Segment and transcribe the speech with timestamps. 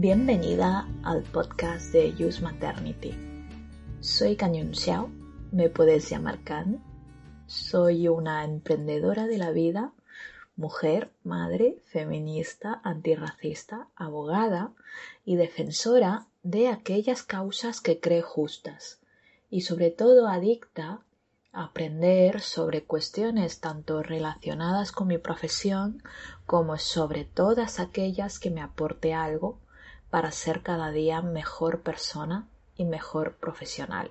[0.00, 3.16] Bienvenida al podcast de Use Maternity.
[3.98, 5.10] Soy Kanyun Xiao,
[5.50, 6.80] me puedes llamar Kan.
[7.46, 9.92] Soy una emprendedora de la vida,
[10.54, 14.72] mujer, madre, feminista, antirracista, abogada
[15.24, 19.00] y defensora de aquellas causas que cree justas
[19.50, 21.02] y sobre todo adicta
[21.50, 26.04] a aprender sobre cuestiones tanto relacionadas con mi profesión
[26.46, 29.58] como sobre todas aquellas que me aporte algo
[30.10, 34.10] para ser cada día mejor persona y mejor profesional.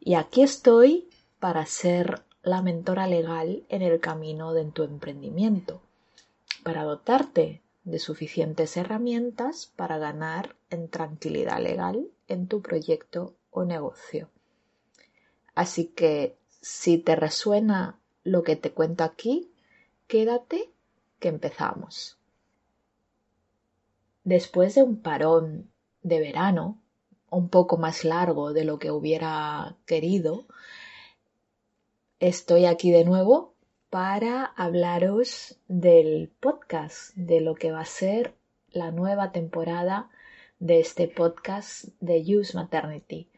[0.00, 5.80] Y aquí estoy para ser la mentora legal en el camino de tu emprendimiento,
[6.62, 14.28] para dotarte de suficientes herramientas para ganar en tranquilidad legal en tu proyecto o negocio.
[15.54, 19.50] Así que si te resuena lo que te cuento aquí,
[20.06, 20.70] quédate
[21.18, 22.18] que empezamos.
[24.24, 26.80] Después de un parón de verano,
[27.30, 30.46] un poco más largo de lo que hubiera querido,
[32.20, 33.54] estoy aquí de nuevo
[33.90, 38.34] para hablaros del podcast, de lo que va a ser
[38.70, 40.08] la nueva temporada
[40.60, 43.28] de este podcast de Use Maternity.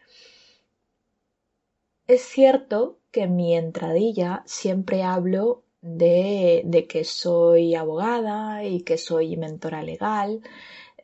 [2.06, 9.36] Es cierto que en mi entradilla siempre hablo de, que soy abogada y que soy
[9.36, 10.40] mentora legal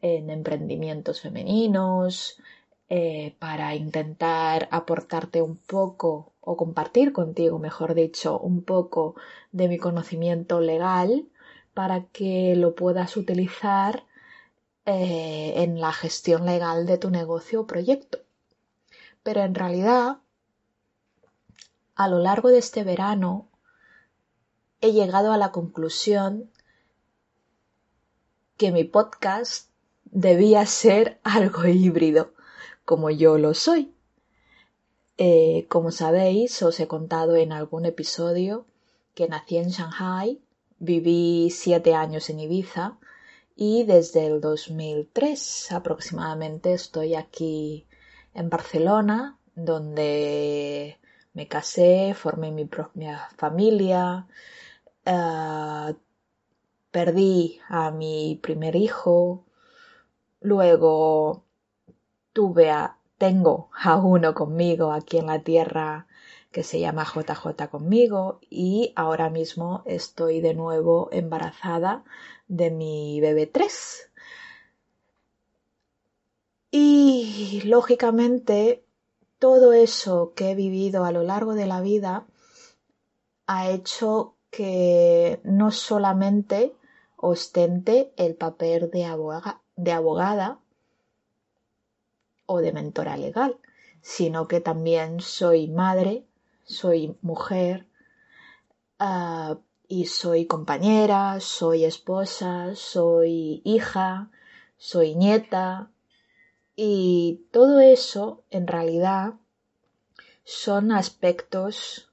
[0.00, 2.38] en emprendimientos femeninos,
[2.88, 9.14] eh, para intentar aportarte un poco o compartir contigo, mejor dicho, un poco
[9.52, 11.26] de mi conocimiento legal
[11.74, 14.04] para que lo puedas utilizar
[14.86, 18.18] eh, en la gestión legal de tu negocio o proyecto.
[19.22, 20.16] Pero en realidad,
[21.94, 23.49] a lo largo de este verano
[24.80, 26.50] he llegado a la conclusión
[28.56, 29.70] que mi podcast
[30.04, 32.32] debía ser algo híbrido,
[32.84, 33.94] como yo lo soy.
[35.18, 38.66] Eh, como sabéis, os he contado en algún episodio
[39.14, 40.40] que nací en Shanghai,
[40.78, 42.98] viví siete años en Ibiza
[43.54, 47.86] y desde el 2003 aproximadamente estoy aquí
[48.32, 50.98] en Barcelona, donde
[51.34, 54.26] me casé, formé mi propia familia,
[55.06, 55.94] Ah,
[56.90, 59.44] perdí a mi primer hijo,
[60.40, 61.44] luego
[62.32, 66.06] tuve a, tengo a uno conmigo aquí en la tierra
[66.52, 72.04] que se llama JJ conmigo y ahora mismo estoy de nuevo embarazada
[72.48, 74.10] de mi bebé 3.
[76.72, 78.84] Y lógicamente
[79.38, 82.26] todo eso que he vivido a lo largo de la vida
[83.46, 86.74] ha hecho que no solamente
[87.16, 89.04] ostente el papel de,
[89.92, 90.60] abogada
[92.46, 93.58] o de mentora legal,
[94.02, 96.26] sino que también soy madre,
[96.64, 97.86] soy mujer
[98.98, 104.30] ah, y soy compañera, soy esposa, soy hija,
[104.76, 105.90] soy nieta.
[106.74, 109.34] Y todo eso en realidad
[110.44, 112.10] son aspectos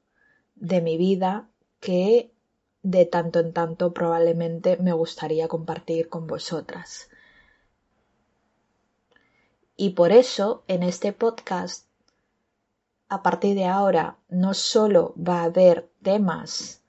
[0.55, 1.49] de mi vida
[1.87, 2.33] que
[2.81, 7.09] de tanto en tanto probablemente me gustaría compartir con vosotras.
[9.77, 11.87] Y por eso en este podcast,
[13.07, 16.83] a partir de ahora, no solo va a haber temas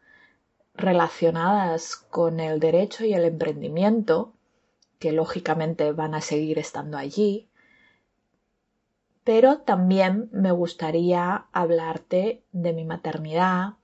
[0.75, 4.33] relacionadas con el derecho y el emprendimiento,
[4.99, 7.49] que lógicamente van a seguir estando allí,
[9.23, 13.75] pero también me gustaría hablarte de mi maternidad,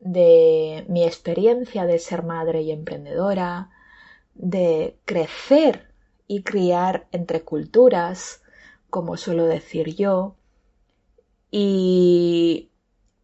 [0.00, 3.70] de mi experiencia de ser madre y emprendedora,
[4.34, 5.92] de crecer
[6.26, 8.42] y criar entre culturas,
[8.90, 10.36] como suelo decir yo,
[11.50, 12.70] y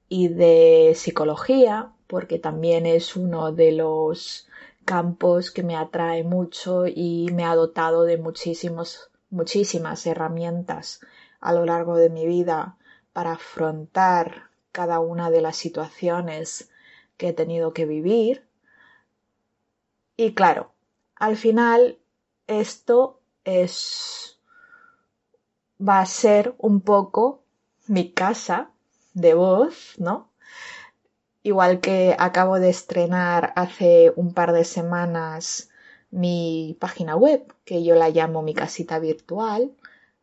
[0.08, 4.46] y de psicología, porque también es uno de los
[4.84, 11.00] campos que me atrae mucho y me ha dotado de muchísimos, muchísimas herramientas
[11.40, 12.76] a lo largo de mi vida
[13.12, 16.68] para afrontar cada una de las situaciones
[17.16, 18.44] que he tenido que vivir.
[20.16, 20.72] Y claro,
[21.14, 21.98] al final
[22.48, 24.40] esto es
[25.80, 27.44] va a ser un poco
[27.86, 28.72] mi casa
[29.12, 30.32] de voz, ¿no?
[31.44, 35.70] Igual que acabo de estrenar hace un par de semanas
[36.10, 39.72] mi página web, que yo la llamo mi casita virtual,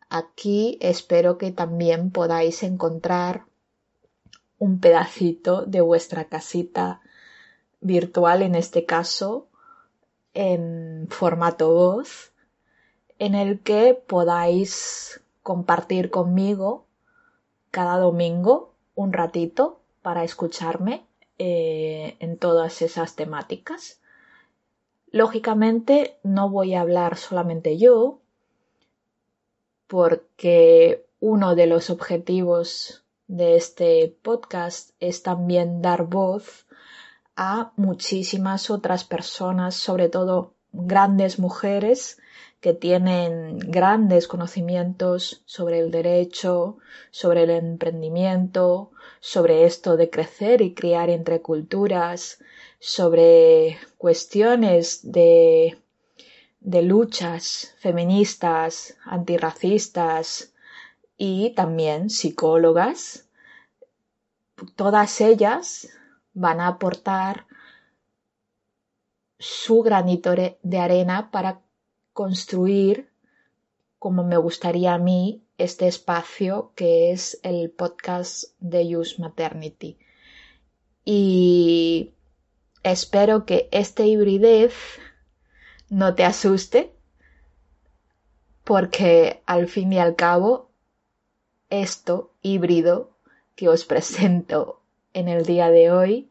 [0.09, 3.45] aquí espero que también podáis encontrar
[4.61, 7.01] un pedacito de vuestra casita
[7.79, 9.47] virtual, en este caso
[10.35, 12.31] en formato voz,
[13.17, 16.85] en el que podáis compartir conmigo
[17.71, 21.07] cada domingo un ratito para escucharme
[21.39, 23.99] eh, en todas esas temáticas.
[25.09, 28.19] Lógicamente no voy a hablar solamente yo,
[29.87, 36.65] porque uno de los objetivos de este podcast es también dar voz
[37.37, 42.19] a muchísimas otras personas, sobre todo grandes mujeres
[42.59, 46.77] que tienen grandes conocimientos sobre el derecho,
[47.09, 48.91] sobre el emprendimiento,
[49.21, 52.39] sobre esto de crecer y criar entre culturas,
[52.79, 55.77] sobre cuestiones de,
[56.59, 60.50] de luchas feministas, antirracistas
[61.23, 63.29] y también psicólogas.
[64.75, 65.87] Todas ellas
[66.33, 67.45] van a aportar
[69.37, 71.61] su granito de arena para
[72.13, 73.11] construir
[73.99, 79.99] como me gustaría a mí este espacio que es el podcast de Use Maternity.
[81.05, 82.15] Y
[82.81, 84.73] espero que este hibridez
[85.87, 86.95] no te asuste
[88.63, 90.70] porque al fin y al cabo
[91.71, 93.09] esto híbrido
[93.55, 94.81] que os presento
[95.13, 96.29] en el día de hoy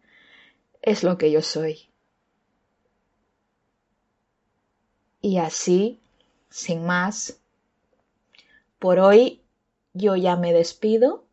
[0.82, 1.90] es lo que yo soy.
[5.20, 6.00] Y así,
[6.48, 7.40] sin más,
[8.78, 9.42] por hoy
[9.92, 11.24] yo ya me despido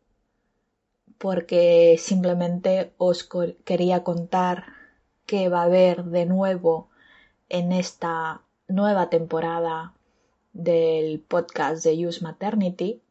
[1.18, 3.28] porque simplemente os
[3.64, 4.64] quería contar
[5.26, 6.88] qué va a haber de nuevo
[7.48, 9.94] en esta nueva temporada
[10.52, 13.02] del podcast de Use Maternity.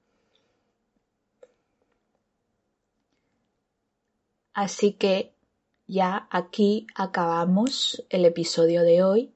[4.58, 5.36] Así que
[5.86, 9.34] ya aquí acabamos el episodio de hoy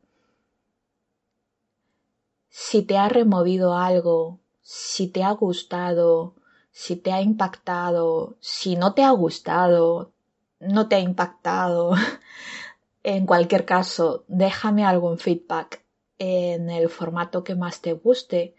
[2.49, 6.33] si te ha removido algo, si te ha gustado,
[6.71, 10.11] si te ha impactado, si no te ha gustado,
[10.59, 11.93] no te ha impactado.
[13.03, 15.83] en cualquier caso, déjame algún feedback
[16.17, 18.55] en el formato que más te guste.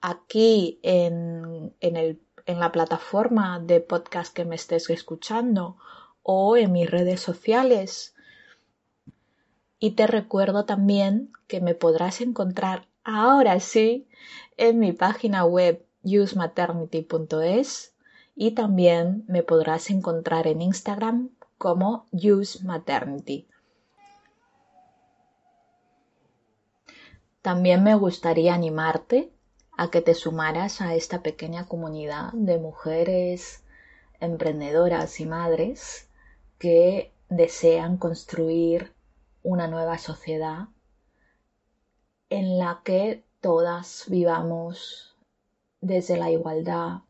[0.00, 5.76] Aquí en, en, el, en la plataforma de podcast que me estés escuchando
[6.22, 8.14] o en mis redes sociales
[9.78, 14.06] y te recuerdo también que me podrás encontrar ahora sí
[14.56, 17.92] en mi página web usematernity.es
[18.36, 23.48] y también me podrás encontrar en Instagram como usematernity.
[27.40, 29.32] También me gustaría animarte
[29.76, 33.64] a que te sumaras a esta pequeña comunidad de mujeres
[34.20, 36.08] emprendedoras y madres
[36.58, 38.92] que desean construir
[39.42, 40.68] una nueva sociedad
[42.30, 45.16] en la que todas vivamos
[45.80, 47.00] desde la igualdad,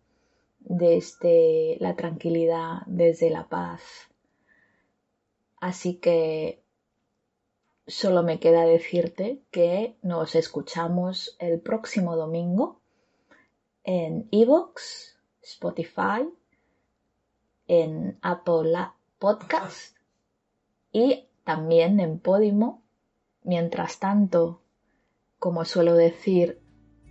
[0.61, 3.83] desde la tranquilidad, desde la paz.
[5.61, 6.62] Así que
[7.87, 12.81] solo me queda decirte que nos escuchamos el próximo domingo
[13.85, 16.29] en Evox, Spotify,
[17.67, 18.77] en Apple
[19.19, 19.97] Podcast
[20.93, 22.83] y también en Podimo.
[23.45, 24.61] Mientras tanto,
[25.39, 26.61] como suelo decir,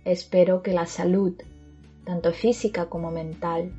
[0.04, 1.34] espero que la salud,
[2.06, 3.72] tanto física como mental,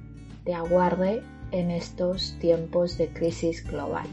[0.46, 4.08] te aguarde en estos tiempos de crisis global.